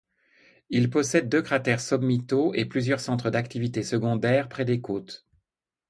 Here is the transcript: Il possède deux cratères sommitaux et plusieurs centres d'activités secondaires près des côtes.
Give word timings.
Il 0.71 0.89
possède 0.89 1.29
deux 1.29 1.43
cratères 1.43 1.79
sommitaux 1.79 2.55
et 2.55 2.65
plusieurs 2.65 2.99
centres 2.99 3.29
d'activités 3.29 3.83
secondaires 3.83 4.49
près 4.49 4.65
des 4.65 4.81
côtes. 4.81 5.27